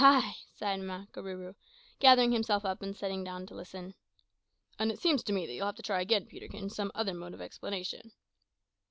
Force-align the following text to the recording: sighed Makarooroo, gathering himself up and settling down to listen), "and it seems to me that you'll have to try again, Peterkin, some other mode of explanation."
sighed 0.01 0.79
Makarooroo, 0.79 1.53
gathering 1.99 2.31
himself 2.31 2.65
up 2.65 2.81
and 2.81 2.95
settling 2.97 3.23
down 3.23 3.45
to 3.45 3.53
listen), 3.53 3.93
"and 4.79 4.89
it 4.91 4.97
seems 4.99 5.21
to 5.23 5.31
me 5.31 5.45
that 5.45 5.53
you'll 5.53 5.67
have 5.67 5.75
to 5.75 5.83
try 5.83 6.01
again, 6.01 6.25
Peterkin, 6.25 6.71
some 6.71 6.91
other 6.95 7.13
mode 7.13 7.35
of 7.35 7.41
explanation." 7.41 8.11